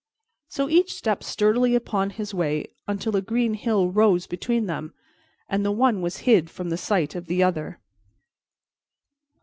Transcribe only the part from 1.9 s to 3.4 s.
his way until a